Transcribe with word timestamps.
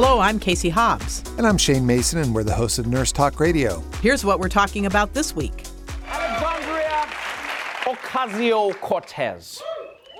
Hello, 0.00 0.20
I'm 0.20 0.38
Casey 0.38 0.68
Hobbs. 0.68 1.24
And 1.38 1.44
I'm 1.44 1.58
Shane 1.58 1.84
Mason, 1.84 2.20
and 2.20 2.32
we're 2.32 2.44
the 2.44 2.54
hosts 2.54 2.78
of 2.78 2.86
Nurse 2.86 3.10
Talk 3.10 3.40
Radio. 3.40 3.82
Here's 4.00 4.24
what 4.24 4.38
we're 4.38 4.48
talking 4.48 4.86
about 4.86 5.12
this 5.12 5.34
week 5.34 5.64
Alexandria 6.06 7.04
Ocasio 7.82 8.80
Cortez. 8.80 9.60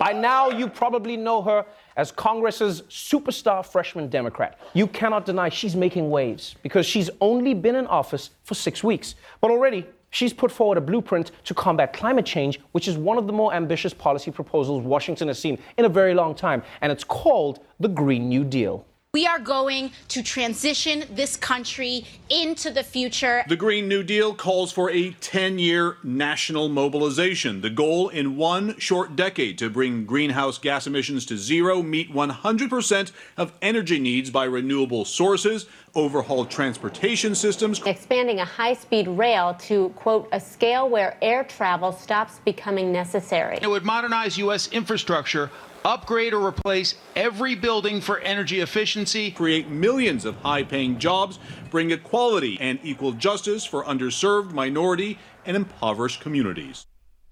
By 0.01 0.13
now, 0.13 0.51
you 0.51 0.69
probably 0.69 1.17
know 1.17 1.43
her 1.43 1.65
as 1.97 2.11
Congress's 2.11 2.83
superstar 2.91 3.65
freshman 3.65 4.09
Democrat. 4.09 4.59
You 4.75 4.89
cannot 4.89 5.25
deny 5.25 5.49
she's 5.49 5.77
making 5.77 6.11
waves 6.11 6.57
because 6.65 6.85
she's 6.85 7.09
only 7.21 7.55
been 7.55 7.77
in 7.77 7.87
office 7.87 8.31
for 8.43 8.57
six 8.57 8.83
weeks. 8.83 9.15
But 9.41 9.53
already, 9.53 9.87
she's 10.11 10.33
put 10.33 10.51
forward 10.51 10.79
a 10.79 10.81
blueprint 10.81 11.31
to 11.45 11.55
combat 11.55 11.93
climate 11.93 12.27
change, 12.27 12.59
which 12.73 12.89
is 12.89 12.99
one 12.99 13.17
of 13.17 13.29
the 13.29 13.33
more 13.33 13.55
ambitious 13.55 13.95
policy 13.95 14.33
proposals 14.33 14.83
Washington 14.83 15.29
has 15.29 15.39
seen 15.39 15.57
in 15.77 15.85
a 15.85 15.89
very 15.89 16.15
long 16.15 16.35
time. 16.35 16.65
And 16.81 16.91
it's 16.91 17.05
called 17.05 17.61
the 17.79 17.89
Green 17.89 18.29
New 18.29 18.43
Deal. 18.43 18.85
We 19.19 19.27
are 19.27 19.41
going 19.41 19.91
to 20.11 20.23
transition 20.23 21.03
this 21.11 21.35
country 21.35 22.05
into 22.31 22.71
the 22.71 22.85
future. 22.85 23.43
The 23.49 23.57
Green 23.57 23.89
New 23.89 24.05
Deal 24.05 24.33
calls 24.33 24.71
for 24.71 24.93
a 24.93 25.11
10 25.11 25.59
year 25.59 25.97
national 26.05 26.69
mobilization. 26.69 27.61
The 27.61 27.69
goal 27.69 28.11
in 28.11 28.37
one 28.37 28.79
short 28.79 29.17
decade 29.17 29.59
to 29.59 29.71
bring 29.71 30.07
greenhouse 30.07 30.57
gas 30.59 30.87
emissions 30.87 31.27
to 31.27 31.37
zero, 31.37 31.83
meet 31.83 32.15
100% 32.15 33.11
of 33.37 33.53
energy 33.61 33.99
needs 33.99 34.31
by 34.31 34.45
renewable 34.45 35.05
sources, 35.05 35.67
overhaul 35.97 36.45
transportation 36.45 37.35
systems, 37.35 37.83
expanding 37.87 38.39
a 38.39 38.45
high 38.45 38.75
speed 38.75 39.09
rail 39.09 39.55
to, 39.55 39.89
quote, 39.97 40.29
a 40.31 40.39
scale 40.39 40.89
where 40.89 41.19
air 41.21 41.43
travel 41.43 41.91
stops 41.91 42.39
becoming 42.45 42.93
necessary. 42.93 43.59
It 43.61 43.69
would 43.69 43.85
modernize 43.85 44.39
U.S. 44.39 44.69
infrastructure 44.69 45.51
upgrade 45.89 46.35
or 46.35 46.47
replace 46.47 46.95
every 47.17 47.55
building 47.55 47.99
for 47.99 48.19
energy 48.21 48.61
efficiency, 48.61 49.31
create 49.31 49.71
millions 49.71 50.27
of 50.27 50.37
high 50.37 50.63
paying 50.63 50.99
jobs, 50.99 51.39
bring 51.71 51.91
equality 51.91 52.59
and 52.61 52.79
equal 52.83 53.13
justice 53.13 53.65
for 53.65 53.83
underserved, 53.85 54.53
minority, 54.53 55.19
and 55.47 55.57
impoverished 55.57 56.21
communities. 56.21 56.87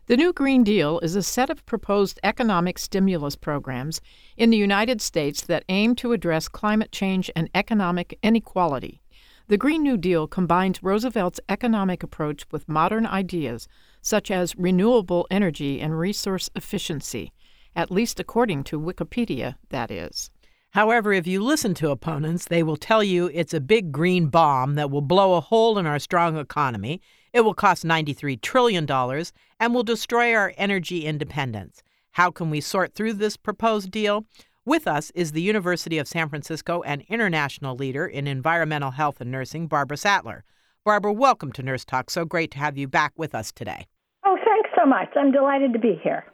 The 0.07 0.17
new 0.17 0.33
Green 0.33 0.65
Deal 0.65 0.99
is 1.01 1.17
a 1.17 1.23
set 1.23 1.51
of 1.51 1.67
proposed 1.67 2.19
economic 2.23 2.79
stimulus 2.79 3.37
programs 3.37 4.01
in 4.39 4.49
the 4.49 4.57
United 4.57 5.03
States 5.03 5.43
that 5.43 5.65
aim 5.69 5.95
to 5.97 6.13
address 6.13 6.49
climate 6.49 6.93
change 6.93 7.31
and 7.37 7.51
economic 7.55 8.19
inequality. 8.23 9.03
The 9.49 9.59
Green 9.59 9.83
New 9.83 9.99
Deal 9.99 10.27
combines 10.27 10.83
Roosevelt's 10.83 11.41
economic 11.49 12.03
approach 12.03 12.45
with 12.51 12.69
modern 12.69 13.05
ideas 13.05 13.69
such 14.01 14.31
as 14.31 14.57
renewable 14.57 15.27
energy 15.31 15.81
and 15.81 15.99
resource 15.99 16.49
efficiency 16.57 17.33
at 17.77 17.91
least 17.91 18.19
according 18.19 18.65
to 18.65 18.81
Wikipedia, 18.81 19.55
that 19.69 19.91
is. 19.93 20.31
However, 20.71 21.13
if 21.13 21.27
you 21.27 21.43
listen 21.43 21.75
to 21.75 21.91
opponents, 21.91 22.47
they 22.47 22.63
will 22.63 22.77
tell 22.77 23.03
you 23.03 23.31
it's 23.33 23.55
a 23.55 23.61
big 23.61 23.93
green 23.93 24.27
bomb 24.27 24.75
that 24.75 24.91
will 24.91 25.01
blow 25.01 25.35
a 25.35 25.41
hole 25.41 25.79
in 25.79 25.87
our 25.87 25.99
strong 25.99 26.37
economy. 26.37 27.01
It 27.33 27.43
will 27.43 27.55
cost 27.55 27.85
$93 27.85 28.41
trillion 28.41 28.91
and 29.61 29.75
will 29.75 29.83
destroy 29.83 30.35
our 30.35 30.53
energy 30.57 31.07
independence. 31.07 31.83
How 32.13 32.31
can 32.31 32.51
we 32.51 32.61
sort 32.61 32.95
through 32.95 33.15
this 33.15 33.37
proposed 33.37 33.91
deal? 33.91 34.27
With 34.65 34.89
us 34.89 35.13
is 35.15 35.33
the 35.33 35.43
University 35.43 35.99
of 35.99 36.09
San 36.09 36.29
Francisco 36.29 36.83
and 36.83 37.03
international 37.09 37.77
leader 37.77 38.07
in 38.07 38.27
environmental 38.27 38.91
health 38.91 39.21
and 39.21 39.31
nursing, 39.31 39.69
Barbara 39.69 39.97
Sattler. 39.97 40.45
Barbara, 40.85 41.13
welcome 41.13 41.53
to 41.53 41.63
Nurse 41.63 41.85
Talk. 41.85 42.11
So 42.11 42.25
great 42.25 42.51
to 42.53 42.59
have 42.59 42.77
you 42.77 42.89
back 42.89 43.13
with 43.17 43.35
us 43.35 43.53
today. 43.53 43.87
Oh, 44.25 44.37
thanks 44.45 44.71
so 44.77 44.85
much. 44.85 45.09
I'm 45.17 45.31
delighted 45.31 45.73
to 45.73 45.79
be 45.79 46.01
here. 46.03 46.25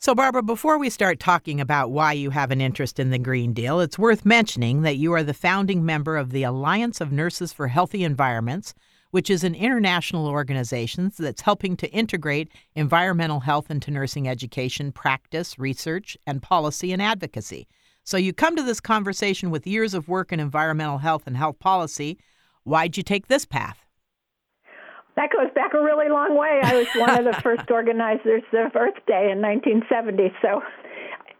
So, 0.00 0.14
Barbara, 0.14 0.44
before 0.44 0.78
we 0.78 0.90
start 0.90 1.18
talking 1.18 1.60
about 1.60 1.90
why 1.90 2.12
you 2.12 2.30
have 2.30 2.52
an 2.52 2.60
interest 2.60 3.00
in 3.00 3.10
the 3.10 3.18
Green 3.18 3.52
Deal, 3.52 3.80
it's 3.80 3.98
worth 3.98 4.24
mentioning 4.24 4.82
that 4.82 4.96
you 4.96 5.12
are 5.12 5.24
the 5.24 5.34
founding 5.34 5.84
member 5.84 6.16
of 6.16 6.30
the 6.30 6.44
Alliance 6.44 7.00
of 7.00 7.10
Nurses 7.10 7.52
for 7.52 7.66
Healthy 7.66 8.04
Environments, 8.04 8.74
which 9.10 9.28
is 9.28 9.42
an 9.42 9.56
international 9.56 10.28
organization 10.28 11.10
that's 11.18 11.40
helping 11.40 11.76
to 11.78 11.90
integrate 11.90 12.48
environmental 12.76 13.40
health 13.40 13.72
into 13.72 13.90
nursing 13.90 14.28
education, 14.28 14.92
practice, 14.92 15.58
research, 15.58 16.16
and 16.28 16.42
policy 16.42 16.92
and 16.92 17.02
advocacy. 17.02 17.66
So, 18.04 18.16
you 18.16 18.32
come 18.32 18.54
to 18.54 18.62
this 18.62 18.80
conversation 18.80 19.50
with 19.50 19.66
years 19.66 19.94
of 19.94 20.06
work 20.06 20.30
in 20.30 20.38
environmental 20.38 20.98
health 20.98 21.24
and 21.26 21.36
health 21.36 21.58
policy. 21.58 22.18
Why'd 22.62 22.96
you 22.96 23.02
take 23.02 23.26
this 23.26 23.44
path? 23.44 23.87
That 25.18 25.32
goes 25.32 25.50
back 25.52 25.74
a 25.74 25.82
really 25.82 26.08
long 26.08 26.38
way. 26.38 26.60
I 26.62 26.76
was 26.76 26.86
one 26.94 27.10
of 27.10 27.24
the 27.24 27.32
first 27.42 27.68
organizers 27.72 28.44
of 28.52 28.76
Earth 28.76 28.94
Day 29.08 29.34
in 29.34 29.42
1970. 29.42 30.32
So, 30.40 30.62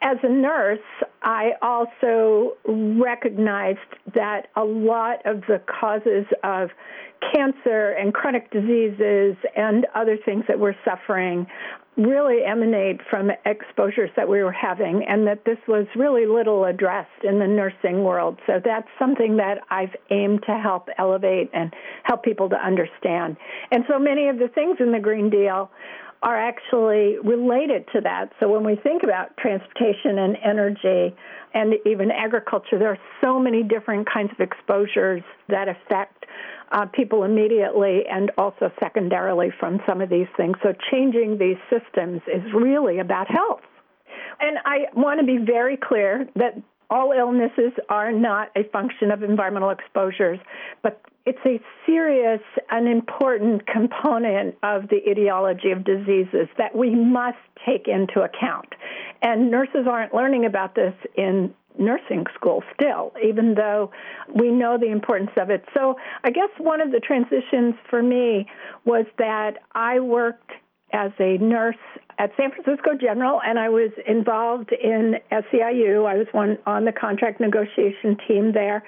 as 0.01 0.17
a 0.23 0.29
nurse, 0.29 0.79
I 1.23 1.53
also 1.61 2.57
recognized 2.67 3.79
that 4.15 4.49
a 4.57 4.65
lot 4.65 5.25
of 5.27 5.43
the 5.49 5.61
causes 5.81 6.27
of 6.45 6.71
cancer 7.35 7.91
and 7.91 8.15
chronic 8.15 8.51
diseases 8.51 9.37
and 9.57 9.87
other 9.95 10.17
things 10.25 10.45
that 10.47 10.59
we're 10.59 10.77
suffering 10.85 11.47
really 11.97 12.45
emanate 12.45 13.01
from 13.11 13.33
exposures 13.45 14.11
that 14.17 14.29
we 14.29 14.41
were 14.41 14.53
having, 14.53 15.05
and 15.09 15.27
that 15.27 15.45
this 15.45 15.59
was 15.67 15.85
really 15.97 16.27
little 16.27 16.65
addressed 16.65 17.25
in 17.25 17.41
the 17.41 17.47
nursing 17.47 18.05
world. 18.05 18.39
So 18.47 18.61
that's 18.65 18.87
something 19.01 19.37
that 19.39 19.59
I've 19.69 19.97
aimed 20.11 20.45
to 20.47 20.57
help 20.57 20.89
elevate 20.97 21.51
and 21.53 21.75
help 22.05 22.23
people 22.23 22.49
to 22.51 22.57
understand. 22.57 23.37
And 23.73 23.83
so 23.89 23.99
many 23.99 24.29
of 24.29 24.39
the 24.39 24.47
things 24.47 24.77
in 24.79 24.93
the 24.93 25.01
Green 25.01 25.29
Deal 25.29 25.73
are 26.23 26.37
actually 26.37 27.17
related 27.23 27.87
to 27.93 28.01
that. 28.01 28.33
So 28.41 28.49
when 28.49 28.65
we 28.65 28.77
think 28.77 29.03
about 29.03 29.37
transportation 29.37 30.19
and 30.19 30.37
energy 30.45 31.15
and 31.55 31.75
even 31.87 32.11
agriculture, 32.11 32.79
there 32.79 32.91
are 32.91 32.99
so 33.23 33.39
many 33.39 33.63
different 33.63 34.09
kinds 34.13 34.31
of 34.33 34.41
exposures 34.41 35.23
that 35.49 35.69
affect 35.69 36.27
uh, 36.73 36.87
people 36.87 37.25
immediately 37.25 38.03
and 38.11 38.31
also 38.37 38.71
secondarily 38.81 39.49
from 39.59 39.81
some 39.87 40.01
of 40.01 40.11
these 40.11 40.27
things. 40.37 40.57
So 40.63 40.75
changing 40.91 41.39
these 41.39 41.57
systems 41.71 42.21
is 42.27 42.43
really 42.53 42.99
about 42.99 43.31
health. 43.31 43.61
And 44.41 44.59
I 44.65 44.87
want 44.95 45.21
to 45.21 45.27
be 45.27 45.39
very 45.39 45.77
clear 45.77 46.29
that 46.37 46.55
all 46.91 47.13
illnesses 47.13 47.73
are 47.89 48.13
not 48.13 48.51
a 48.57 48.65
function 48.65 49.11
of 49.11 49.23
environmental 49.23 49.71
exposures, 49.71 50.39
but 50.83 51.01
it's 51.27 51.39
a 51.45 51.61
serious 51.85 52.41
and 52.71 52.89
important 52.89 53.67
component 53.67 54.57
of 54.63 54.89
the 54.89 54.99
etiology 55.09 55.71
of 55.71 55.85
diseases 55.85 56.49
that 56.57 56.75
we 56.75 56.95
must 56.95 57.37
take 57.67 57.87
into 57.87 58.23
account. 58.23 58.75
And 59.21 59.51
nurses 59.51 59.87
aren't 59.87 60.15
learning 60.15 60.47
about 60.47 60.75
this 60.75 60.95
in 61.17 61.53
nursing 61.79 62.25
school 62.35 62.63
still, 62.75 63.13
even 63.23 63.55
though 63.55 63.91
we 64.35 64.51
know 64.51 64.79
the 64.79 64.91
importance 64.91 65.31
of 65.37 65.51
it. 65.51 65.65
So 65.75 65.97
I 66.25 66.31
guess 66.31 66.49
one 66.59 66.81
of 66.81 66.91
the 66.91 67.01
transitions 67.01 67.75
for 67.89 68.03
me 68.03 68.47
was 68.85 69.07
that 69.19 69.59
I 69.73 70.01
worked 70.01 70.51
as 70.93 71.11
a 71.19 71.39
nurse 71.39 71.77
at 72.19 72.33
San 72.37 72.51
Francisco 72.51 72.95
General, 73.01 73.41
and 73.45 73.59
I 73.59 73.69
was 73.69 73.91
involved 74.07 74.73
in 74.73 75.17
SEIU. 75.31 76.07
I 76.07 76.17
was 76.17 76.27
one 76.33 76.59
on 76.67 76.85
the 76.85 76.93
contract 76.93 77.41
negotiation 77.41 78.17
team 78.27 78.53
there, 78.53 78.83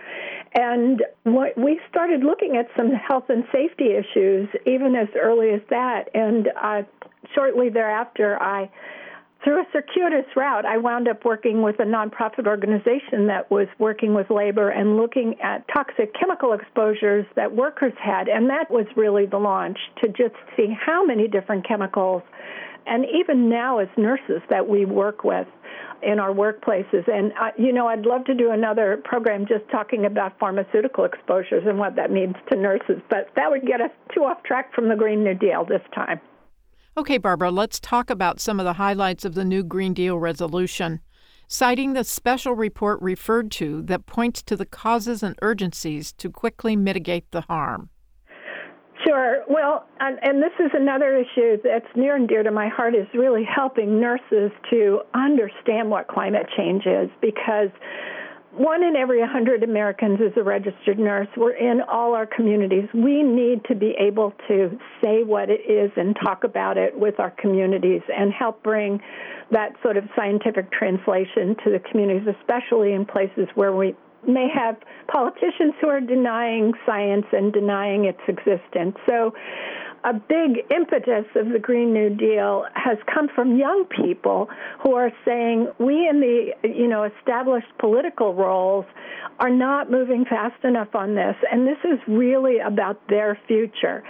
and 0.55 1.03
we 1.25 1.81
started 1.89 2.25
looking 2.25 2.57
at 2.57 2.67
some 2.77 2.91
health 2.91 3.25
and 3.29 3.45
safety 3.53 3.93
issues 3.93 4.49
even 4.67 4.97
as 4.97 5.09
early 5.21 5.51
as 5.51 5.61
that. 5.71 6.09
And 6.15 6.49
uh, 6.61 6.83
shortly 7.35 7.69
thereafter, 7.69 8.41
I 8.43 8.69
through 9.43 9.63
a 9.63 9.65
circuitous 9.73 10.27
route, 10.37 10.67
I 10.67 10.77
wound 10.77 11.09
up 11.09 11.25
working 11.25 11.63
with 11.63 11.81
a 11.81 11.85
nonprofit 11.85 12.47
organization 12.47 13.27
that 13.29 13.51
was 13.51 13.69
working 13.79 14.15
with 14.15 14.29
labor 14.31 14.71
and 14.71 14.97
looking 14.97 15.41
at 15.41 15.67
toxic 15.73 16.15
chemical 16.15 16.53
exposures 16.53 17.25
that 17.37 17.55
workers 17.55 17.95
had. 17.99 18.29
And 18.29 18.51
that 18.51 18.71
was 18.71 18.87
really 18.97 19.27
the 19.27 19.39
launch 19.39 19.79
to 20.03 20.09
just 20.09 20.35
see 20.57 20.69
how 20.79 21.05
many 21.05 21.27
different 21.27 21.67
chemicals, 21.67 22.23
and 22.87 23.07
even 23.07 23.49
now 23.49 23.79
as 23.79 23.89
nurses 23.97 24.43
that 24.51 24.69
we 24.69 24.85
work 24.85 25.25
with 25.25 25.47
in 26.03 26.19
our 26.19 26.33
workplaces. 26.33 27.07
And, 27.09 27.33
uh, 27.33 27.51
you 27.59 27.73
know, 27.73 27.87
I'd 27.87 28.07
love 28.07 28.25
to 28.25 28.35
do 28.35 28.51
another 28.51 29.01
program 29.05 29.47
just 29.47 29.69
talking 29.71 30.07
about 30.07 30.39
pharmaceutical 30.39 31.05
exposures 31.05 31.65
and 31.67 31.79
what 31.79 31.97
that 31.97 32.11
means 32.11 32.35
to 32.51 32.59
nurses, 32.59 33.01
but 33.09 33.29
that 33.37 33.51
would 33.51 33.67
get 33.67 33.81
us 33.81 33.91
too 34.15 34.25
off 34.25 34.43
track 34.43 34.75
from 34.75 34.89
the 34.89 34.97
Green 34.97 35.25
New 35.25 35.35
Deal 35.35 35.65
this 35.65 35.83
time. 35.95 36.21
Okay, 37.01 37.17
Barbara, 37.17 37.51
let's 37.51 37.81
talk 37.81 38.11
about 38.11 38.41
some 38.41 38.61
of 38.61 38.67
the 38.67 38.75
highlights 38.75 39.25
of 39.25 39.33
the 39.33 39.43
new 39.43 39.63
Green 39.63 39.95
Deal 39.95 40.19
resolution. 40.19 41.01
Citing 41.49 41.95
the 41.95 42.05
special 42.05 42.53
report 42.53 43.01
referred 43.01 43.51
to 43.53 43.81
that 43.85 44.05
points 44.05 44.43
to 44.43 44.55
the 44.55 44.67
causes 44.67 45.23
and 45.23 45.35
urgencies 45.41 46.13
to 46.13 46.29
quickly 46.29 46.77
mitigate 46.77 47.25
the 47.31 47.41
harm. 47.41 47.89
Sure. 49.03 49.45
Well, 49.49 49.87
and, 49.99 50.19
and, 50.23 50.43
this 50.43 50.53
is 50.61 50.73
another 50.75 51.17
issue 51.17 51.57
that's 51.65 51.89
near 51.97 52.17
and 52.17 52.29
dear 52.29 52.43
to 52.43 52.51
my 52.51 52.69
heart 52.69 52.95
is 52.95 53.07
really 53.15 53.45
helping 53.45 53.99
nurses 53.99 54.51
to 54.69 55.01
understand 55.15 55.89
what 55.89 56.07
climate 56.07 56.49
change 56.55 56.85
is 56.85 57.09
because 57.23 57.71
one 58.53 58.83
in 58.83 58.97
every 58.97 59.21
100 59.21 59.63
Americans 59.63 60.21
is 60.21 60.33
a 60.37 60.43
registered 60.43 60.99
nurse. 60.99 61.29
We're 61.37 61.53
in 61.53 61.81
all 61.83 62.15
our 62.15 62.27
communities. 62.27 62.89
We 62.93 63.23
need 63.23 63.65
to 63.67 63.75
be 63.77 63.95
able 63.99 64.33
to 64.49 64.79
say 65.01 65.23
what 65.23 65.51
it 65.51 65.61
is 65.71 65.93
and 65.97 66.17
talk 66.23 66.43
about 66.43 66.77
it 66.77 66.99
with 66.99 67.21
our 67.21 67.31
communities 67.31 68.03
and 68.15 68.33
help 68.33 68.63
bring 68.63 69.01
that 69.53 69.73
sort 69.83 69.97
of 69.97 70.05
scientific 70.17 70.73
translation 70.73 71.57
to 71.65 71.71
the 71.71 71.81
communities, 71.91 72.27
especially 72.41 72.93
in 72.93 73.07
places 73.07 73.47
where 73.55 73.75
we 73.75 73.95
may 74.27 74.49
have 74.53 74.77
politicians 75.11 75.75
who 75.81 75.89
are 75.89 76.01
denying 76.01 76.73
science 76.85 77.27
and 77.33 77.53
denying 77.53 78.05
its 78.05 78.21
existence. 78.29 78.97
So 79.09 79.33
a 80.05 80.15
big 80.15 80.65
impetus 80.75 81.27
of 81.37 81.51
the 81.51 81.59
Green 81.59 81.93
New 81.93 82.11
Deal 82.11 82.65
has 82.75 82.99
come 83.13 83.29
from 83.35 83.57
young 83.57 83.85
people 83.85 84.49
who 84.83 84.95
are 84.95 85.13
saying 85.25 85.69
we 85.79 86.09
in 86.09 86.21
the 86.21 86.53
you 86.63 86.89
know 86.89 87.05
established 87.05 87.69
political 87.79 88.35
roles 88.35 88.87
are 89.39 89.51
not 89.51 89.91
moving 89.91 90.25
fast 90.25 90.65
enough 90.65 90.95
on 90.95 91.15
this, 91.15 91.35
and 91.51 91.67
this 91.67 91.79
is 91.85 91.99
really 92.07 92.59
about 92.59 93.01
their 93.09 93.39
future. 93.47 94.03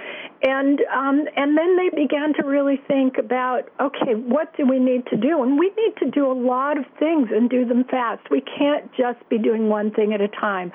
And 0.42 0.81
um, 0.94 1.26
and 1.37 1.56
then 1.56 1.76
they 1.76 1.90
began 1.90 2.34
to 2.34 2.46
really 2.46 2.81
think 2.88 3.19
about 3.19 3.69
okay, 3.81 4.14
what 4.14 4.56
do 4.56 4.66
we 4.66 4.78
need 4.78 5.06
to 5.06 5.16
do? 5.16 5.42
And 5.42 5.58
we 5.58 5.72
need 5.76 5.96
to 6.04 6.10
do 6.10 6.31
a 6.31 6.34
lot 6.34 6.78
of 6.78 6.84
things 6.98 7.28
and 7.32 7.50
do 7.50 7.64
them 7.64 7.84
fast. 7.84 8.31
We 8.31 8.42
can't 8.42 8.90
just 8.92 9.28
be 9.28 9.38
doing 9.38 9.69
one 9.69 9.90
thing 9.90 10.12
at 10.12 10.20
a 10.20 10.28
time. 10.28 10.72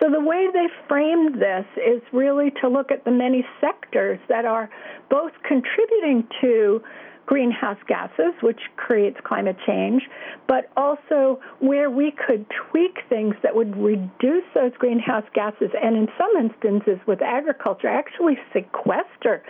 So 0.00 0.10
the 0.10 0.20
way 0.20 0.48
they 0.52 0.66
framed 0.88 1.40
this 1.40 1.64
is 1.76 2.02
really 2.12 2.50
to 2.60 2.68
look 2.68 2.90
at 2.90 3.04
the 3.04 3.10
many 3.10 3.46
sectors 3.60 4.18
that 4.28 4.44
are 4.44 4.68
both 5.08 5.32
contributing 5.46 6.26
to 6.40 6.82
greenhouse 7.26 7.78
gases, 7.88 8.34
which 8.42 8.60
creates 8.76 9.16
climate 9.24 9.56
change, 9.66 10.02
but 10.46 10.70
also 10.76 11.40
where 11.60 11.90
we 11.90 12.12
could 12.26 12.44
tweak 12.70 12.98
things 13.08 13.34
that 13.42 13.54
would 13.54 13.76
reduce 13.76 14.44
those 14.54 14.72
greenhouse 14.78 15.24
gases 15.34 15.70
and 15.82 15.96
in 15.96 16.08
some 16.18 16.30
instances 16.36 16.98
with 17.06 17.22
agriculture 17.22 17.88
actually 17.88 18.36
sequester 18.52 19.42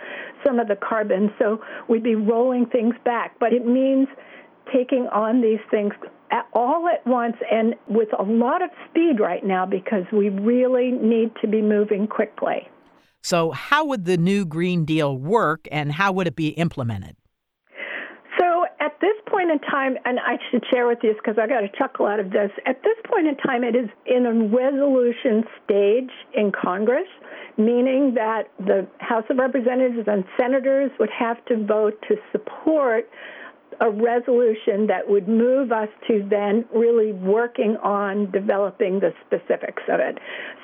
some 0.45 0.59
of 0.59 0.67
the 0.67 0.75
carbon. 0.75 1.33
So 1.37 1.61
we'd 1.89 2.03
be 2.03 2.15
rolling 2.15 2.65
things 2.67 2.95
back. 3.03 3.35
But 3.39 3.53
it 3.53 3.65
means 3.65 4.07
taking 4.73 5.07
on 5.07 5.41
these 5.41 5.59
things 5.71 5.93
all 6.53 6.87
at 6.87 7.05
once 7.05 7.35
and 7.51 7.75
with 7.87 8.09
a 8.17 8.23
lot 8.23 8.61
of 8.61 8.69
speed 8.89 9.19
right 9.19 9.45
now 9.45 9.65
because 9.65 10.03
we 10.11 10.29
really 10.29 10.91
need 10.91 11.31
to 11.41 11.47
be 11.47 11.61
moving 11.61 12.07
quickly. 12.07 12.67
So, 13.21 13.51
how 13.51 13.85
would 13.85 14.05
the 14.05 14.17
new 14.17 14.45
Green 14.45 14.85
Deal 14.85 15.17
work 15.17 15.67
and 15.71 15.91
how 15.91 16.11
would 16.11 16.27
it 16.27 16.35
be 16.35 16.49
implemented? 16.49 17.15
So, 18.39 18.65
at 18.79 18.99
this 19.01 19.15
point 19.27 19.49
in 19.49 19.59
time, 19.59 19.97
and 20.05 20.19
I 20.19 20.37
should 20.51 20.63
share 20.71 20.87
with 20.87 20.99
you 21.01 21.15
because 21.15 21.37
I 21.41 21.47
got 21.47 21.63
a 21.63 21.69
chuckle 21.75 22.05
out 22.05 22.19
of 22.19 22.31
this, 22.31 22.51
at 22.65 22.83
this 22.83 22.97
point 23.09 23.27
in 23.27 23.35
time, 23.37 23.63
it 23.63 23.75
is 23.75 23.89
in 24.05 24.25
a 24.25 24.33
resolution 24.33 25.43
stage 25.63 26.11
in 26.35 26.51
Congress, 26.51 27.07
meaning 27.57 28.13
that 28.13 28.43
the 28.59 28.85
House 28.99 29.23
of 29.29 29.37
Representatives 29.37 30.07
and 30.07 30.23
senators 30.37 30.91
would 30.99 31.09
have 31.09 31.43
to 31.45 31.65
vote 31.65 31.99
to 32.07 32.17
support 32.31 33.09
a 33.81 33.89
resolution 33.89 34.87
that 34.87 35.07
would 35.07 35.27
move 35.27 35.71
us 35.71 35.89
to 36.07 36.25
then 36.29 36.65
really 36.73 37.11
working 37.11 37.77
on 37.83 38.31
developing 38.31 38.99
the 38.99 39.11
specifics 39.25 39.83
of 39.89 39.99
it. 39.99 40.17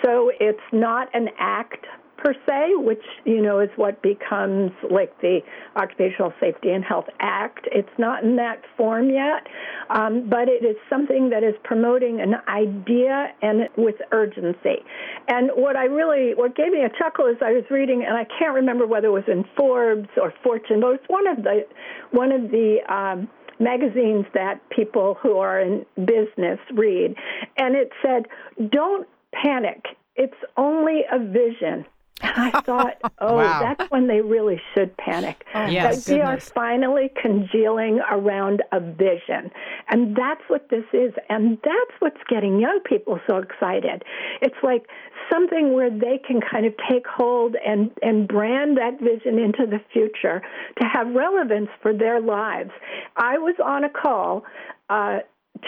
So 0.03 0.31
it's 0.39 0.59
not 0.71 1.07
an 1.13 1.29
act 1.39 1.85
per 2.21 2.33
se, 2.45 2.75
which 2.75 3.03
you 3.25 3.41
know 3.41 3.59
is 3.59 3.69
what 3.75 4.01
becomes 4.01 4.71
like 4.89 5.19
the 5.21 5.39
Occupational 5.75 6.33
Safety 6.39 6.69
and 6.69 6.83
Health 6.83 7.07
Act. 7.19 7.67
It's 7.71 7.89
not 7.97 8.23
in 8.23 8.35
that 8.35 8.61
form 8.77 9.09
yet, 9.09 9.47
um, 9.89 10.29
but 10.29 10.47
it 10.47 10.63
is 10.63 10.75
something 10.89 11.29
that 11.31 11.43
is 11.43 11.55
promoting 11.63 12.21
an 12.21 12.35
idea 12.47 13.29
and 13.41 13.67
with 13.75 13.95
urgency. 14.11 14.85
And 15.27 15.49
what 15.55 15.75
I 15.75 15.85
really, 15.85 16.35
what 16.35 16.55
gave 16.55 16.71
me 16.71 16.83
a 16.83 16.89
chuckle 16.97 17.25
is 17.25 17.37
I 17.41 17.53
was 17.53 17.63
reading, 17.71 18.03
and 18.07 18.15
I 18.15 18.25
can't 18.37 18.53
remember 18.53 18.85
whether 18.85 19.07
it 19.07 19.11
was 19.11 19.27
in 19.27 19.43
Forbes 19.57 20.09
or 20.21 20.33
Fortune, 20.43 20.79
but 20.81 20.91
it's 20.91 21.07
one 21.07 21.27
of 21.27 21.37
the 21.37 21.65
one 22.11 22.31
of 22.31 22.51
the 22.51 22.77
um, 22.87 23.27
magazines 23.59 24.25
that 24.33 24.61
people 24.69 25.17
who 25.21 25.37
are 25.37 25.59
in 25.59 25.85
business 25.97 26.59
read, 26.75 27.15
and 27.57 27.75
it 27.75 27.91
said, 28.03 28.27
"Don't 28.69 29.07
panic." 29.33 29.85
It's 30.15 30.33
only 30.57 31.01
a 31.11 31.17
vision. 31.17 31.85
And 32.21 32.33
I 32.35 32.61
thought, 32.65 32.97
oh, 33.19 33.37
wow. 33.37 33.59
that's 33.59 33.89
when 33.91 34.07
they 34.07 34.21
really 34.21 34.61
should 34.73 34.95
panic. 34.97 35.45
Oh, 35.53 35.65
yes, 35.65 36.05
that 36.05 36.13
we 36.13 36.21
are 36.21 36.39
finally 36.39 37.11
congealing 37.21 37.99
around 38.11 38.63
a 38.71 38.79
vision. 38.79 39.51
And 39.89 40.15
that's 40.15 40.41
what 40.47 40.69
this 40.69 40.85
is. 40.93 41.13
And 41.29 41.57
that's 41.63 41.91
what's 41.99 42.21
getting 42.29 42.59
young 42.59 42.79
people 42.85 43.19
so 43.29 43.37
excited. 43.37 44.03
It's 44.41 44.55
like 44.63 44.87
something 45.31 45.73
where 45.73 45.89
they 45.89 46.19
can 46.25 46.41
kind 46.41 46.65
of 46.65 46.73
take 46.89 47.05
hold 47.07 47.55
and, 47.65 47.91
and 48.01 48.27
brand 48.27 48.77
that 48.77 48.99
vision 48.99 49.39
into 49.39 49.65
the 49.65 49.79
future 49.91 50.41
to 50.81 50.87
have 50.87 51.07
relevance 51.13 51.69
for 51.81 51.93
their 51.93 52.21
lives. 52.21 52.71
I 53.15 53.37
was 53.37 53.55
on 53.63 53.83
a 53.83 53.89
call 53.89 54.43
uh, 54.89 55.19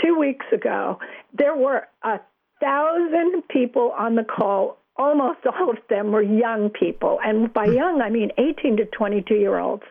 two 0.03 0.17
weeks 0.17 0.45
ago. 0.53 0.99
There 1.38 1.56
were 1.56 1.88
a 2.03 2.19
thousand 2.61 3.44
people 3.49 3.94
on 3.97 4.15
the 4.15 4.23
call 4.23 4.77
almost 4.95 5.40
all 5.60 5.69
of 5.69 5.78
them 5.90 6.12
were 6.12 6.22
young 6.22 6.69
people. 6.69 7.19
And 7.24 7.51
by 7.54 7.68
hmm. 7.68 7.74
young, 7.74 8.01
I 8.01 8.10
mean 8.10 8.31
18 8.38 8.78
to 8.78 8.86
22 8.86 9.36
year 9.36 9.60
olds. 9.60 9.84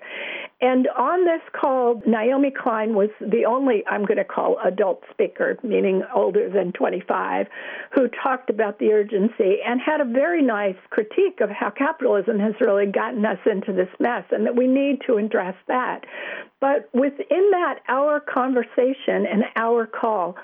And 0.62 0.86
on 0.96 1.24
this 1.24 1.40
call, 1.60 2.00
Naomi 2.06 2.52
Klein 2.52 2.94
was 2.94 3.08
the 3.20 3.46
only, 3.46 3.82
I'm 3.90 4.04
going 4.04 4.18
to 4.18 4.24
call 4.24 4.58
adult 4.64 5.02
speaker, 5.10 5.58
meaning 5.64 6.04
older 6.14 6.48
than 6.48 6.70
25, 6.70 7.48
who 7.92 8.08
talked 8.22 8.48
about 8.48 8.78
the 8.78 8.92
urgency 8.92 9.56
and 9.66 9.80
had 9.80 10.00
a 10.00 10.04
very 10.04 10.40
nice 10.40 10.76
critique 10.90 11.40
of 11.40 11.50
how 11.50 11.70
capitalism 11.70 12.38
has 12.38 12.54
really 12.60 12.86
gotten 12.86 13.26
us 13.26 13.40
into 13.44 13.72
this 13.72 13.88
mess 13.98 14.22
and 14.30 14.46
that 14.46 14.54
we 14.54 14.68
need 14.68 15.00
to 15.08 15.16
address 15.16 15.56
that. 15.66 16.04
But 16.60 16.88
within 16.94 17.50
that 17.50 17.80
hour 17.88 18.20
conversation 18.20 19.26
and 19.26 19.42
hour 19.56 19.84
call, 19.84 20.36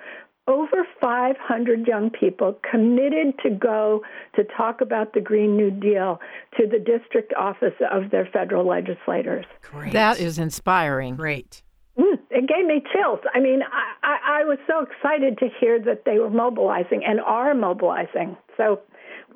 over 0.49 0.87
500 1.01 1.87
young 1.87 2.11
people 2.11 2.59
committed 2.69 3.39
to 3.43 3.51
go 3.51 4.03
to 4.35 4.43
talk 4.45 4.81
about 4.81 5.13
the 5.13 5.21
Green 5.21 5.57
New 5.57 5.71
Deal 5.71 6.19
to 6.57 6.67
the 6.67 6.79
district 6.79 7.35
office 7.35 7.75
of 7.93 8.11
their 8.11 8.27
federal 8.33 8.67
legislators. 8.67 9.45
Great. 9.63 9.93
That 9.93 10.19
is 10.19 10.39
inspiring. 10.39 11.17
Great. 11.17 11.63
Mm, 11.99 12.19
it 12.31 12.49
gave 12.49 12.67
me 12.67 12.83
chills. 12.93 13.21
I 13.35 13.41
mean, 13.41 13.61
I, 13.63 14.07
I, 14.07 14.41
I 14.41 14.45
was 14.45 14.59
so 14.67 14.81
excited 14.81 15.39
to 15.39 15.49
hear 15.61 15.79
that 15.85 16.05
they 16.07 16.19
were 16.19 16.31
mobilizing 16.31 17.03
and 17.05 17.21
are 17.21 17.55
mobilizing. 17.55 18.37
So 18.57 18.81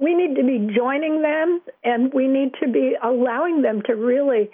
we 0.01 0.15
need 0.15 0.35
to 0.37 0.43
be 0.43 0.75
joining 0.75 1.23
them 1.23 1.61
and 1.85 2.13
we 2.15 2.27
need 2.27 2.53
to 2.63 2.69
be 2.69 2.97
allowing 3.03 3.63
them 3.63 3.83
to 3.83 3.95
really 3.95 4.51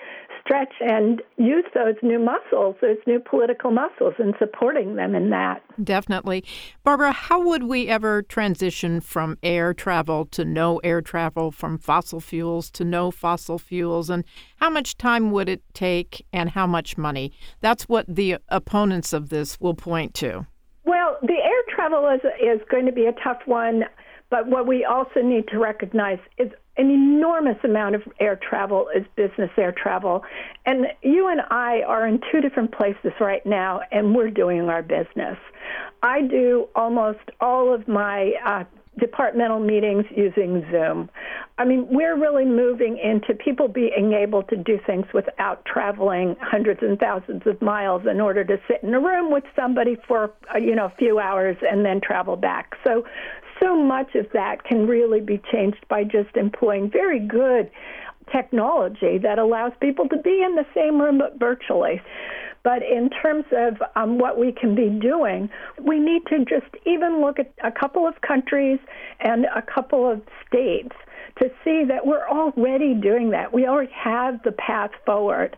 stretch 0.49 0.73
and 0.81 1.21
use 1.37 1.65
those 1.75 1.95
new 2.03 2.19
muscles, 2.19 2.77
those 2.81 2.97
new 3.07 3.21
political 3.21 3.71
muscles, 3.71 4.15
and 4.19 4.35
supporting 4.39 4.97
them 4.97 5.15
in 5.15 5.29
that. 5.29 5.63
Definitely. 5.83 6.43
Barbara, 6.85 7.13
how 7.13 7.45
would 7.47 7.65
we 7.65 7.89
ever 7.89 8.23
transition 8.23 9.01
from 9.01 9.37
air 9.43 9.75
travel 9.75 10.25
to 10.27 10.45
no 10.45 10.79
air 10.79 11.03
travel, 11.03 11.51
from 11.51 11.77
fossil 11.77 12.21
fuels 12.21 12.71
to 12.73 12.85
no 12.85 13.11
fossil 13.11 13.59
fuels? 13.59 14.09
And 14.09 14.25
how 14.57 14.71
much 14.71 14.97
time 14.97 15.31
would 15.33 15.49
it 15.49 15.63
take 15.75 16.25
and 16.33 16.49
how 16.51 16.67
much 16.67 16.97
money? 16.97 17.33
That's 17.61 17.85
what 17.85 18.07
the 18.09 18.39
opponents 18.49 19.13
of 19.13 19.29
this 19.29 19.61
will 19.61 19.75
point 19.75 20.15
to. 20.15 20.47
Well, 20.85 21.19
the 21.21 21.35
air 21.35 21.63
travel 21.75 22.09
is, 22.09 22.23
is 22.43 22.67
going 22.71 22.87
to 22.87 22.93
be 22.93 23.05
a 23.05 23.13
tough 23.23 23.41
one. 23.45 23.85
But 24.31 24.47
what 24.47 24.67
we 24.67 24.85
also 24.85 25.23
need 25.23 25.49
to 25.49 25.59
recognize 25.59 26.19
is 26.37 26.51
an 26.77 26.91
enormous 26.91 27.57
amount 27.65 27.97
of 27.97 28.03
air 28.21 28.39
travel 28.49 28.89
is 28.95 29.05
business 29.17 29.51
air 29.57 29.73
travel. 29.73 30.23
And 30.65 30.87
you 31.03 31.29
and 31.29 31.41
I 31.51 31.83
are 31.87 32.07
in 32.07 32.21
two 32.31 32.41
different 32.41 32.73
places 32.73 33.13
right 33.21 33.45
now, 33.45 33.81
and 33.91 34.15
we're 34.15 34.31
doing 34.31 34.69
our 34.69 34.83
business. 34.83 35.37
I 36.03 36.23
do 36.23 36.69
almost 36.77 37.19
all 37.41 37.75
of 37.75 37.89
my 37.89 38.33
uh, 38.47 38.65
departmental 38.99 39.61
meetings 39.61 40.05
using 40.15 40.65
Zoom. 40.71 41.11
I 41.57 41.65
mean, 41.65 41.87
we're 41.91 42.17
really 42.17 42.45
moving 42.45 42.99
into 42.99 43.35
people 43.35 43.67
being 43.67 44.13
able 44.13 44.45
to 44.45 44.57
do 44.57 44.79
things 44.87 45.07
without 45.13 45.65
traveling 45.65 46.37
hundreds 46.41 46.81
and 46.83 46.99
thousands 46.99 47.43
of 47.47 47.61
miles 47.61 48.03
in 48.09 48.21
order 48.21 48.45
to 48.45 48.59
sit 48.69 48.83
in 48.83 48.95
a 48.95 49.01
room 49.01 49.33
with 49.33 49.45
somebody 49.57 49.97
for 50.07 50.33
uh, 50.55 50.59
you 50.59 50.75
know 50.75 50.87
a 50.87 50.95
few 50.99 51.19
hours 51.19 51.57
and 51.69 51.85
then 51.85 52.01
travel 52.01 52.37
back. 52.37 52.75
So 52.85 53.05
so 53.61 53.77
much 53.77 54.15
of 54.15 54.27
that 54.33 54.65
can 54.65 54.87
really 54.87 55.21
be 55.21 55.41
changed 55.53 55.85
by 55.89 56.05
just 56.05 56.37
employing 56.37 56.91
very 56.91 57.21
good 57.21 57.71
technology 58.33 59.19
that 59.19 59.39
allows 59.39 59.73
people 59.81 60.09
to 60.09 60.17
be 60.19 60.43
in 60.43 60.55
the 60.55 60.67
same 60.75 61.01
room 61.01 61.19
but 61.19 61.39
virtually. 61.39 62.01
But 62.65 62.83
in 62.83 63.09
terms 63.11 63.45
of 63.53 63.77
um, 63.97 64.19
what 64.19 64.39
we 64.39 64.53
can 64.53 64.75
be 64.75 64.91
doing, 64.91 65.49
we 65.83 65.99
need 65.99 66.27
to 66.27 66.45
just 66.45 66.75
even 66.85 67.21
look 67.21 67.39
at 67.39 67.53
a 67.65 67.71
couple 67.71 68.07
of 68.07 68.21
countries 68.21 68.79
and 69.21 69.47
a 69.47 69.63
couple 69.63 70.11
of 70.11 70.21
states 70.47 70.95
to 71.39 71.51
see 71.65 71.85
that 71.85 72.05
we're 72.05 72.29
already 72.29 72.95
doing 72.95 73.31
that. 73.31 73.53
We 73.53 73.67
already 73.67 73.93
have 73.93 74.43
the 74.43 74.53
path 74.53 74.91
forward. 75.07 75.57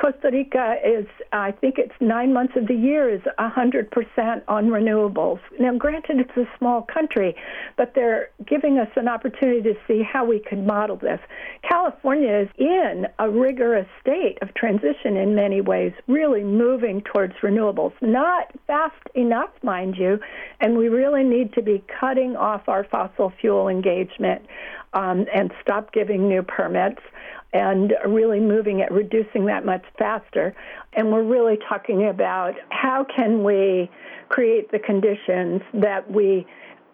Costa 0.00 0.30
Rica 0.32 0.76
is, 0.84 1.06
I 1.32 1.50
think 1.50 1.76
it's 1.76 1.94
nine 2.00 2.32
months 2.32 2.54
of 2.56 2.68
the 2.68 2.74
year, 2.74 3.12
is 3.12 3.20
100% 3.38 4.42
on 4.46 4.68
renewables. 4.68 5.40
Now, 5.58 5.74
granted, 5.76 6.20
it's 6.20 6.36
a 6.36 6.44
small 6.56 6.82
country, 6.82 7.34
but 7.76 7.94
they're 7.96 8.30
giving 8.46 8.78
us 8.78 8.88
an 8.94 9.08
opportunity 9.08 9.60
to 9.62 9.74
see 9.88 10.02
how 10.04 10.24
we 10.24 10.38
could 10.38 10.64
model 10.64 10.96
this. 10.96 11.18
California 11.68 12.42
is 12.42 12.48
in 12.58 13.06
a 13.18 13.28
rigorous 13.28 13.88
state 14.00 14.38
of 14.40 14.54
transition 14.54 15.16
in 15.16 15.34
many 15.34 15.60
ways, 15.60 15.92
really 16.06 16.44
moving 16.44 17.02
towards 17.02 17.34
renewables. 17.42 17.92
Not 18.00 18.52
fast 18.68 19.02
enough, 19.16 19.50
mind 19.64 19.96
you, 19.96 20.20
and 20.60 20.78
we 20.78 20.88
really 20.88 21.24
need 21.24 21.52
to 21.54 21.62
be 21.62 21.82
cutting 21.98 22.36
off 22.36 22.68
our 22.68 22.84
fossil 22.84 23.32
fuel 23.40 23.66
engagement 23.66 24.42
um, 24.92 25.26
and 25.34 25.52
stop 25.60 25.92
giving 25.92 26.28
new 26.28 26.42
permits 26.44 27.00
and 27.52 27.94
really 28.06 28.40
moving 28.40 28.80
it, 28.80 28.90
reducing 28.90 29.46
that 29.46 29.64
much 29.64 29.84
faster. 29.98 30.54
And 30.92 31.12
we're 31.12 31.24
really 31.24 31.58
talking 31.68 32.08
about 32.08 32.54
how 32.70 33.04
can 33.04 33.42
we 33.42 33.90
create 34.28 34.70
the 34.70 34.78
conditions 34.78 35.62
that 35.74 36.10
we 36.10 36.46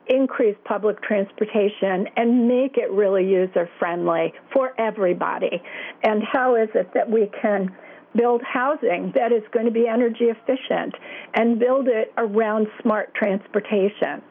increase 0.07 0.57
public 0.65 1.03
transportation 1.03 2.07
and 2.17 2.47
make 2.47 2.77
it 2.77 2.91
really 2.91 3.27
user 3.27 3.69
friendly 3.79 4.35
for 4.53 4.75
everybody. 4.79 5.63
And 6.03 6.23
how 6.23 6.57
is 6.57 6.69
it 6.75 6.93
that 6.95 7.11
we 7.11 7.31
can 7.41 7.75
build 8.15 8.43
housing 8.43 9.13
that 9.17 9.33
is 9.33 9.43
going 9.51 9.67
to 9.67 9.73
be 9.73 9.89
energy 9.89 10.27
efficient 10.27 10.95
and 11.35 11.59
build 11.59 11.89
it 11.89 12.13
around 12.17 12.69
smart 12.83 13.15
transportation? 13.15 14.23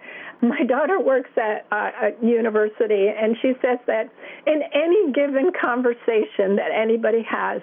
My 0.43 0.63
daughter 0.65 0.99
works 0.99 1.29
at 1.37 1.65
uh, 1.71 1.91
a 2.01 2.25
university, 2.25 3.07
and 3.07 3.37
she 3.41 3.53
says 3.61 3.79
that 3.87 4.09
in 4.45 4.61
any 4.73 5.13
given 5.13 5.51
conversation 5.59 6.57
that 6.57 6.69
anybody 6.75 7.25
has, 7.29 7.61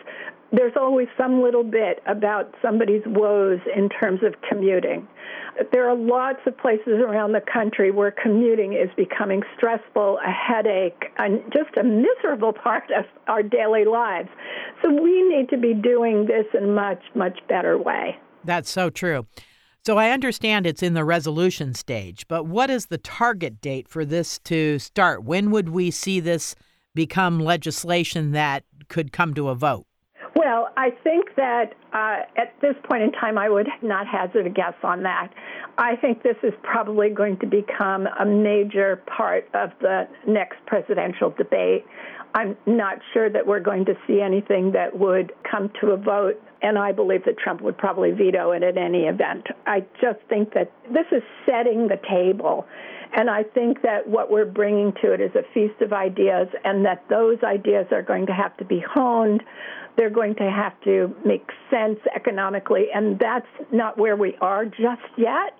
there's 0.51 0.73
always 0.77 1.07
some 1.19 1.43
little 1.43 1.63
bit 1.63 2.03
about 2.07 2.55
somebody's 2.63 3.03
woes 3.05 3.61
in 3.77 3.91
terms 3.91 4.21
of 4.25 4.35
commuting. 4.49 5.07
There 5.73 5.91
are 5.91 5.95
lots 5.95 6.39
of 6.47 6.57
places 6.57 7.03
around 7.07 7.33
the 7.33 7.43
country 7.53 7.91
where 7.91 8.11
commuting 8.11 8.73
is 8.73 8.89
becoming 8.97 9.43
stressful, 9.59 10.19
a 10.27 10.31
headache, 10.31 11.05
and 11.19 11.43
just 11.53 11.77
a 11.77 11.85
miserable 11.85 12.53
part 12.65 12.85
of 12.97 13.05
our 13.29 13.43
daily 13.43 13.85
lives. 13.85 14.31
So 14.83 14.91
we 14.91 15.23
need 15.29 15.51
to 15.51 15.59
be 15.59 15.75
doing 15.75 16.25
this 16.25 16.47
in 16.57 16.65
a 16.65 16.73
much, 16.73 17.03
much 17.15 17.39
better 17.47 17.77
way. 17.77 18.17
That's 18.43 18.71
so 18.71 18.89
true. 18.89 19.27
So 19.87 19.97
I 19.97 20.11
understand 20.11 20.67
it's 20.67 20.83
in 20.83 20.93
the 20.93 21.05
resolution 21.05 21.73
stage, 21.73 22.29
but 22.29 22.45
what 22.45 22.69
is 22.69 22.87
the 22.87 22.99
target 22.99 23.63
date 23.63 23.89
for 23.89 24.05
this 24.05 24.39
to 24.41 24.79
start? 24.79 25.25
When 25.25 25.51
would 25.51 25.71
we 25.71 25.91
see 25.91 26.21
this 26.21 26.55
become 26.95 27.41
legislation 27.41 28.33
that 28.33 28.65
could 28.89 29.11
come 29.11 29.33
to 29.35 29.49
a 29.49 29.55
vote? 29.55 29.87
Well, 30.40 30.70
I 30.75 30.88
think 31.04 31.35
that 31.37 31.75
uh, 31.92 32.20
at 32.35 32.59
this 32.62 32.75
point 32.88 33.02
in 33.02 33.12
time, 33.12 33.37
I 33.37 33.50
would 33.50 33.68
not 33.82 34.06
hazard 34.06 34.47
a 34.47 34.50
guess 34.50 34.73
on 34.82 35.02
that. 35.02 35.28
I 35.76 35.97
think 35.97 36.23
this 36.23 36.38
is 36.42 36.54
probably 36.62 37.11
going 37.11 37.38
to 37.40 37.47
become 37.47 38.06
a 38.06 38.25
major 38.25 39.02
part 39.06 39.47
of 39.52 39.68
the 39.82 40.09
next 40.26 40.56
presidential 40.64 41.28
debate. 41.28 41.85
I'm 42.35 42.56
not 42.64 43.00
sure 43.12 43.28
that 43.28 43.47
we're 43.47 43.61
going 43.61 43.85
to 43.85 43.94
see 44.06 44.23
anything 44.23 44.73
that 44.73 44.99
would 44.99 45.30
come 45.50 45.70
to 45.82 45.88
a 45.88 45.99
vote, 45.99 46.40
and 46.62 46.78
I 46.78 46.92
believe 46.92 47.26
that 47.26 47.37
Trump 47.37 47.61
would 47.61 47.76
probably 47.76 48.12
veto 48.12 48.52
it 48.52 48.62
at 48.62 48.78
any 48.78 49.02
event. 49.02 49.47
I 49.66 49.80
just 50.00 50.20
think 50.30 50.54
that 50.54 50.73
this 50.90 51.06
is 51.12 51.23
setting 51.44 51.88
the 51.88 52.00
table. 52.09 52.66
And 53.14 53.29
I 53.29 53.43
think 53.43 53.83
that 53.83 54.09
what 54.09 54.31
we're 54.31 54.45
bringing 54.45 54.93
to 55.02 55.12
it 55.12 55.21
is 55.21 55.33
a 55.35 55.43
feast 55.52 55.81
of 55.83 55.93
ideas, 55.93 56.49
and 56.64 56.85
that 56.85 57.05
those 57.09 57.38
ideas 57.43 57.87
are 57.90 58.02
going 58.02 58.26
to 58.26 58.33
have 58.33 58.57
to 58.59 58.64
be 58.64 58.83
honed. 58.87 59.43
They're 59.97 60.11
going 60.11 60.37
to 60.37 60.50
have 60.50 60.81
to 60.85 61.14
make 61.25 61.47
sense 61.71 61.99
economically, 62.14 62.87
and 62.95 63.19
that's 63.19 63.49
not 63.73 63.99
where 63.99 64.17
we 64.17 64.37
are 64.40 64.64
just 64.64 65.02
yet 65.17 65.55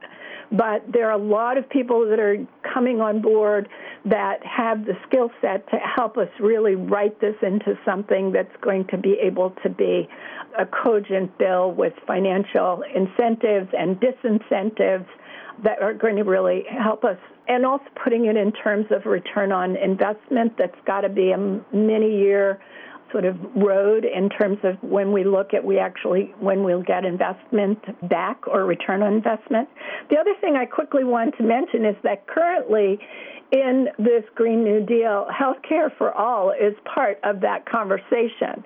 but 0.52 0.83
there 0.92 1.09
are 1.09 1.19
a 1.19 1.23
lot 1.23 1.57
of 1.57 1.69
people 1.69 2.09
that 2.09 2.19
are 2.19 2.37
coming 2.75 3.00
on 3.00 3.23
board 3.23 3.69
that 4.04 4.45
have 4.45 4.85
the 4.85 4.95
skill 5.07 5.30
set 5.40 5.69
to 5.71 5.76
help 5.76 6.16
us 6.16 6.28
really 6.40 6.75
write 6.75 7.21
this 7.21 7.37
into 7.42 7.78
something 7.85 8.33
that's 8.33 8.54
going 8.61 8.85
to 8.88 8.99
be 8.99 9.16
able 9.23 9.50
to 9.62 9.69
be 9.69 10.09
a 10.59 10.66
cogent 10.66 11.37
bill 11.38 11.71
with 11.73 11.92
financial 12.07 12.83
incentives 12.95 13.69
and 13.78 14.00
disincentives 14.00 15.07
that 15.64 15.83
are 15.83 15.95
going 15.95 16.17
to 16.17 16.25
really 16.25 16.64
help 16.69 17.05
us 17.05 17.19
and 17.49 17.67
also 17.67 17.85
putting 18.02 18.26
it 18.26 18.37
in 18.37 18.52
terms 18.52 18.87
of 18.90 19.07
return 19.07 19.52
on 19.52 19.76
investment 19.76 20.52
that's 20.59 20.79
got 20.87 21.02
to 21.02 21.09
be 21.09 21.33
a 21.33 21.38
many 21.75 22.19
year 22.19 22.61
sort 23.11 23.25
of 23.25 23.37
road 23.57 24.05
in 24.05 24.29
terms 24.29 24.59
of 24.62 24.76
when 24.83 25.12
we 25.12 25.25
look 25.25 25.52
at 25.52 25.64
we 25.64 25.79
actually 25.79 26.33
when 26.38 26.62
we'll 26.62 26.83
get 26.83 27.05
investment 27.05 27.79
back 28.09 28.47
or 28.47 28.64
return 28.64 29.02
on 29.02 29.14
investment. 29.14 29.69
The 30.11 30.17
other 30.17 30.35
thing 30.40 30.57
I 30.57 30.64
quickly 30.64 31.05
want 31.05 31.37
to 31.38 31.43
mention 31.43 31.85
is 31.85 31.97
that 32.05 32.26
currently 32.26 33.00
in 33.52 33.88
this 33.99 34.23
Green 34.37 34.62
New 34.62 34.85
Deal, 34.87 35.26
healthcare 35.29 35.90
for 35.99 36.12
all 36.12 36.52
is 36.52 36.75
part 36.85 37.19
of 37.25 37.40
that 37.40 37.69
conversation. 37.69 38.64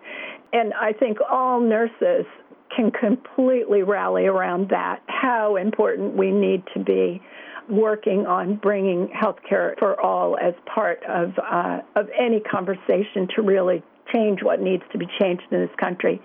And 0.52 0.74
I 0.74 0.92
think 0.92 1.18
all 1.28 1.58
nurses 1.60 2.26
can 2.76 2.90
completely 2.90 3.82
rally 3.82 4.26
around 4.26 4.70
that, 4.70 5.02
how 5.06 5.56
important 5.56 6.16
we 6.16 6.30
need 6.30 6.62
to 6.74 6.82
be 6.82 7.22
working 7.68 8.26
on 8.26 8.56
bringing 8.56 9.08
healthcare 9.08 9.78
for 9.78 9.98
all 10.00 10.36
as 10.36 10.54
part 10.72 11.02
of 11.08 11.32
uh, 11.38 11.80
of 11.96 12.08
any 12.18 12.40
conversation 12.40 13.26
to 13.34 13.42
really 13.42 13.82
change 14.12 14.42
what 14.42 14.60
needs 14.60 14.82
to 14.92 14.98
be 14.98 15.06
changed 15.20 15.44
in 15.50 15.60
this 15.60 15.74
country. 15.78 16.20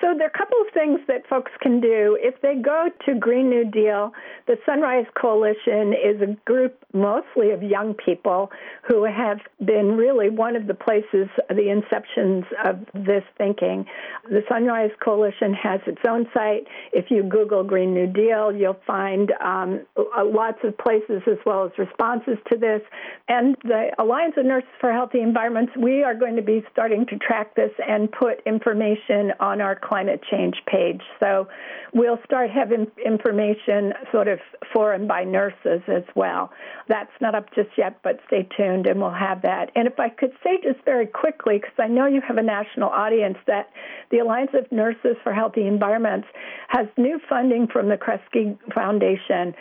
So 0.00 0.14
there 0.16 0.26
are 0.26 0.32
a 0.34 0.38
couple 0.38 0.58
of 0.60 0.72
things 0.74 1.00
that 1.08 1.26
folks 1.28 1.52
can 1.60 1.80
do. 1.80 2.18
If 2.20 2.40
they 2.42 2.56
go 2.56 2.90
to 3.06 3.14
Green 3.14 3.48
New 3.48 3.64
Deal, 3.64 4.12
the 4.46 4.56
Sunrise 4.66 5.06
Coalition 5.20 5.94
is 5.94 6.20
a 6.20 6.36
group 6.44 6.76
mostly 6.92 7.50
of 7.50 7.62
young 7.62 7.94
people 7.94 8.50
who 8.86 9.04
have 9.04 9.38
been 9.64 9.96
really 9.96 10.30
one 10.30 10.56
of 10.56 10.66
the 10.66 10.74
places, 10.74 11.28
the 11.48 11.68
inceptions 11.72 12.44
of 12.64 12.84
this 12.94 13.24
thinking. 13.38 13.86
The 14.28 14.42
Sunrise 14.48 14.90
Coalition 15.02 15.54
has 15.54 15.80
its 15.86 16.00
own 16.08 16.26
site. 16.34 16.66
If 16.92 17.10
you 17.10 17.22
Google 17.22 17.64
Green 17.64 17.94
New 17.94 18.06
Deal, 18.06 18.52
you'll 18.54 18.80
find 18.86 19.32
um, 19.44 19.80
lots 19.96 20.58
of 20.64 20.76
places 20.78 21.22
as 21.26 21.38
well 21.46 21.64
as 21.64 21.72
responses 21.78 22.38
to 22.50 22.58
this. 22.58 22.80
And 23.28 23.56
the 23.64 23.90
Alliance 23.98 24.34
of 24.36 24.46
Nurses 24.46 24.68
for 24.80 24.92
Healthy 24.92 25.20
Environments, 25.20 25.72
we 25.76 26.02
are 26.02 26.14
going 26.14 26.36
to 26.36 26.42
be 26.42 26.62
starting 26.72 27.06
to 27.06 27.18
track 27.26 27.54
this 27.54 27.70
and 27.86 28.10
put 28.10 28.40
information 28.46 29.32
on 29.40 29.60
our 29.60 29.74
climate 29.76 30.20
change 30.30 30.56
page. 30.66 31.00
So 31.20 31.48
we'll 31.92 32.18
start 32.24 32.50
having 32.50 32.86
information 33.04 33.92
sort 34.12 34.28
of 34.28 34.38
for 34.72 34.92
and 34.92 35.08
by 35.08 35.24
nurses 35.24 35.80
as 35.88 36.04
well. 36.14 36.50
That's 36.88 37.10
not 37.20 37.34
up 37.34 37.46
just 37.54 37.70
yet, 37.78 38.00
but 38.02 38.20
stay 38.26 38.48
tuned 38.56 38.86
and 38.86 39.00
we'll 39.00 39.10
have 39.10 39.42
that. 39.42 39.70
And 39.74 39.86
if 39.86 39.98
I 39.98 40.08
could 40.08 40.32
say 40.42 40.58
just 40.62 40.84
very 40.84 41.06
quickly, 41.06 41.58
because 41.58 41.74
I 41.78 41.88
know 41.88 42.06
you 42.06 42.20
have 42.26 42.36
a 42.36 42.42
national 42.42 42.90
audience, 42.90 43.38
that 43.46 43.70
the 44.10 44.18
Alliance 44.18 44.50
of 44.54 44.70
Nurses 44.70 45.16
for 45.22 45.32
Healthy 45.32 45.66
Environments 45.66 46.28
has 46.68 46.86
new 46.96 47.20
funding 47.28 47.66
from 47.72 47.88
the 47.88 47.96
Kresge 47.96 48.58
Foundation 48.74 49.54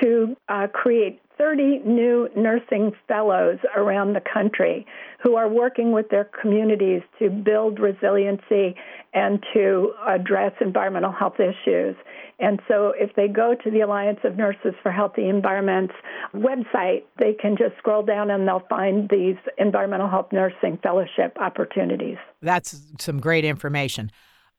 to 0.00 0.36
uh, 0.48 0.66
create 0.72 1.20
30 1.40 1.80
new 1.86 2.28
nursing 2.36 2.92
fellows 3.08 3.58
around 3.74 4.12
the 4.12 4.20
country 4.20 4.84
who 5.22 5.36
are 5.36 5.48
working 5.48 5.90
with 5.90 6.10
their 6.10 6.28
communities 6.40 7.00
to 7.18 7.30
build 7.30 7.80
resiliency 7.80 8.74
and 9.14 9.42
to 9.54 9.94
address 10.06 10.52
environmental 10.60 11.10
health 11.10 11.40
issues. 11.40 11.96
And 12.38 12.60
so 12.68 12.92
if 12.94 13.16
they 13.16 13.26
go 13.26 13.54
to 13.54 13.70
the 13.70 13.80
Alliance 13.80 14.20
of 14.22 14.36
Nurses 14.36 14.74
for 14.82 14.92
Healthy 14.92 15.28
Environments 15.28 15.94
website, 16.34 17.04
they 17.18 17.32
can 17.32 17.56
just 17.56 17.76
scroll 17.78 18.02
down 18.02 18.30
and 18.30 18.46
they'll 18.46 18.66
find 18.68 19.08
these 19.08 19.36
environmental 19.56 20.10
health 20.10 20.28
nursing 20.32 20.78
fellowship 20.82 21.38
opportunities. 21.40 22.18
That's 22.42 22.82
some 22.98 23.18
great 23.18 23.46
information. 23.46 24.10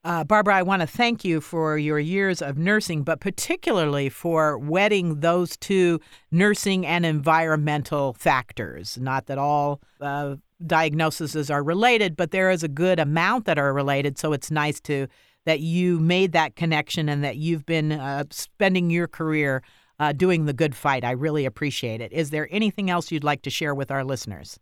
Uh, 0.03 0.23
Barbara, 0.23 0.55
I 0.55 0.63
want 0.63 0.81
to 0.81 0.87
thank 0.87 1.23
you 1.23 1.39
for 1.41 1.77
your 1.77 1.99
years 1.99 2.41
of 2.41 2.57
nursing, 2.57 3.03
but 3.03 3.19
particularly 3.19 4.09
for 4.09 4.57
wedding 4.57 5.19
those 5.19 5.55
two 5.57 5.99
nursing 6.31 6.87
and 6.87 7.05
environmental 7.05 8.13
factors. 8.13 8.97
Not 8.99 9.27
that 9.27 9.37
all 9.37 9.79
uh, 9.99 10.37
diagnoses 10.65 11.51
are 11.51 11.63
related, 11.63 12.15
but 12.15 12.31
there 12.31 12.49
is 12.49 12.63
a 12.63 12.67
good 12.67 12.99
amount 12.99 13.45
that 13.45 13.59
are 13.59 13.73
related. 13.73 14.17
So 14.17 14.33
it's 14.33 14.49
nice 14.49 14.79
to 14.81 15.07
that 15.45 15.59
you 15.59 15.99
made 15.99 16.31
that 16.31 16.55
connection 16.55 17.07
and 17.07 17.23
that 17.23 17.37
you've 17.37 17.65
been 17.67 17.91
uh, 17.91 18.23
spending 18.31 18.89
your 18.89 19.07
career 19.07 19.61
uh, 19.99 20.13
doing 20.13 20.45
the 20.45 20.53
good 20.53 20.75
fight. 20.75 21.03
I 21.03 21.11
really 21.11 21.45
appreciate 21.45 22.01
it. 22.01 22.11
Is 22.11 22.31
there 22.31 22.47
anything 22.49 22.89
else 22.89 23.11
you'd 23.11 23.23
like 23.23 23.43
to 23.43 23.51
share 23.51 23.75
with 23.75 23.91
our 23.91 24.03
listeners? 24.03 24.59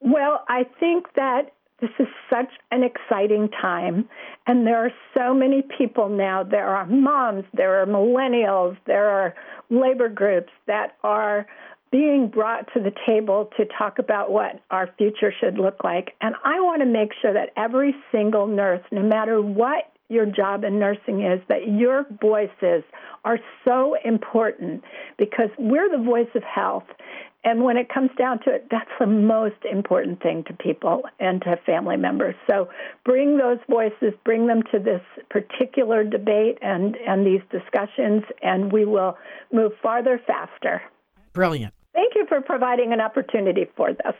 Well, 0.00 0.44
I 0.48 0.64
think 0.80 1.06
that 1.14 1.52
this 1.80 1.90
is 1.98 2.06
such 2.30 2.50
an 2.70 2.82
exciting 2.82 3.48
time, 3.48 4.08
and 4.46 4.66
there 4.66 4.84
are 4.84 4.92
so 5.12 5.34
many 5.34 5.62
people 5.76 6.08
now. 6.08 6.42
There 6.44 6.68
are 6.68 6.86
moms, 6.86 7.44
there 7.52 7.82
are 7.82 7.86
millennials, 7.86 8.76
there 8.86 9.08
are 9.08 9.34
labor 9.70 10.08
groups 10.08 10.52
that 10.66 10.96
are 11.02 11.46
being 11.90 12.28
brought 12.28 12.72
to 12.74 12.80
the 12.80 12.92
table 13.06 13.50
to 13.56 13.64
talk 13.78 13.98
about 13.98 14.30
what 14.30 14.60
our 14.70 14.90
future 14.98 15.32
should 15.40 15.58
look 15.58 15.84
like. 15.84 16.14
And 16.20 16.34
I 16.44 16.60
want 16.60 16.80
to 16.82 16.86
make 16.86 17.10
sure 17.22 17.32
that 17.32 17.50
every 17.56 17.94
single 18.10 18.46
nurse, 18.46 18.82
no 18.90 19.02
matter 19.02 19.40
what 19.40 19.93
your 20.14 20.26
job 20.26 20.64
in 20.64 20.78
nursing 20.78 21.22
is, 21.22 21.40
that 21.48 21.68
your 21.68 22.06
voices 22.22 22.82
are 23.24 23.38
so 23.64 23.96
important 24.04 24.82
because 25.18 25.50
we're 25.58 25.90
the 25.90 26.02
voice 26.02 26.28
of 26.34 26.42
health. 26.42 26.84
And 27.46 27.62
when 27.62 27.76
it 27.76 27.88
comes 27.92 28.10
down 28.16 28.38
to 28.44 28.54
it, 28.54 28.68
that's 28.70 28.90
the 28.98 29.06
most 29.06 29.62
important 29.70 30.22
thing 30.22 30.44
to 30.44 30.54
people 30.54 31.02
and 31.20 31.42
to 31.42 31.56
family 31.66 31.98
members. 31.98 32.34
So 32.48 32.68
bring 33.04 33.36
those 33.36 33.58
voices, 33.68 34.14
bring 34.24 34.46
them 34.46 34.62
to 34.72 34.78
this 34.78 35.02
particular 35.28 36.04
debate 36.04 36.58
and, 36.62 36.96
and 37.06 37.26
these 37.26 37.42
discussions, 37.50 38.22
and 38.42 38.72
we 38.72 38.86
will 38.86 39.18
move 39.52 39.72
farther 39.82 40.18
faster. 40.26 40.80
Brilliant. 41.34 41.74
Thank 41.92 42.14
you 42.14 42.24
for 42.28 42.40
providing 42.40 42.92
an 42.94 43.00
opportunity 43.00 43.66
for 43.76 43.92
this. 43.92 44.14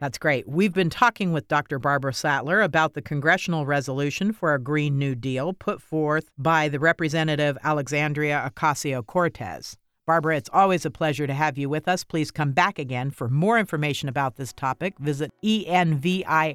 That's 0.00 0.16
great. 0.16 0.48
We've 0.48 0.72
been 0.72 0.88
talking 0.88 1.32
with 1.32 1.46
Dr. 1.46 1.78
Barbara 1.78 2.14
Sattler 2.14 2.62
about 2.62 2.94
the 2.94 3.02
congressional 3.02 3.66
resolution 3.66 4.32
for 4.32 4.54
a 4.54 4.58
Green 4.58 4.98
New 4.98 5.14
Deal 5.14 5.52
put 5.52 5.82
forth 5.82 6.30
by 6.38 6.68
the 6.68 6.80
Representative 6.80 7.58
Alexandria 7.62 8.50
Ocasio 8.50 9.04
Cortez. 9.04 9.76
Barbara, 10.06 10.38
it's 10.38 10.48
always 10.52 10.86
a 10.86 10.90
pleasure 10.90 11.26
to 11.26 11.34
have 11.34 11.58
you 11.58 11.68
with 11.68 11.86
us. 11.86 12.02
Please 12.02 12.30
come 12.30 12.52
back 12.52 12.78
again. 12.78 13.10
For 13.10 13.28
more 13.28 13.58
information 13.58 14.08
about 14.08 14.36
this 14.36 14.54
topic, 14.54 14.98
visit 14.98 15.32
envirn.org. 15.44 16.54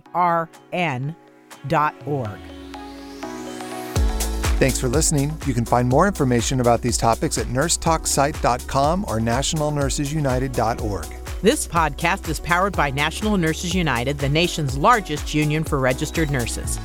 Thanks 4.57 4.79
for 4.79 4.87
listening. 4.87 5.37
You 5.45 5.53
can 5.53 5.65
find 5.65 5.87
more 5.87 6.07
information 6.07 6.61
about 6.61 6.81
these 6.81 6.97
topics 6.97 7.37
at 7.37 7.45
nursetalksite.com 7.47 9.05
or 9.07 9.19
nationalnursesunited.org. 9.19 11.24
This 11.45 11.67
podcast 11.67 12.27
is 12.27 12.39
powered 12.39 12.75
by 12.75 12.89
National 12.89 13.37
Nurses 13.37 13.75
United, 13.75 14.17
the 14.17 14.27
nation's 14.27 14.75
largest 14.75 15.31
union 15.35 15.63
for 15.63 15.77
registered 15.77 16.31
nurses. 16.31 16.79